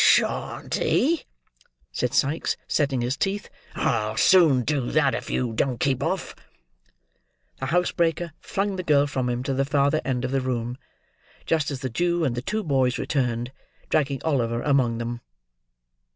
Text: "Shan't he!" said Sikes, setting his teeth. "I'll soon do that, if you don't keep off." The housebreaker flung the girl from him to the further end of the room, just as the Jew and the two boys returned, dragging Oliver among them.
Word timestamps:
"Shan't 0.03 0.73
he!" 0.73 1.25
said 1.91 2.15
Sikes, 2.15 2.57
setting 2.67 3.01
his 3.01 3.15
teeth. 3.15 3.51
"I'll 3.75 4.17
soon 4.17 4.63
do 4.63 4.89
that, 4.89 5.13
if 5.13 5.29
you 5.29 5.53
don't 5.53 5.79
keep 5.79 6.01
off." 6.01 6.35
The 7.59 7.67
housebreaker 7.67 8.31
flung 8.39 8.77
the 8.77 8.83
girl 8.83 9.05
from 9.05 9.29
him 9.29 9.43
to 9.43 9.53
the 9.53 9.63
further 9.63 10.01
end 10.03 10.25
of 10.25 10.31
the 10.31 10.41
room, 10.41 10.79
just 11.45 11.69
as 11.69 11.81
the 11.81 11.89
Jew 11.91 12.23
and 12.25 12.33
the 12.33 12.41
two 12.41 12.63
boys 12.63 12.97
returned, 12.97 13.51
dragging 13.91 14.23
Oliver 14.23 14.63
among 14.63 14.97
them. 14.97 15.21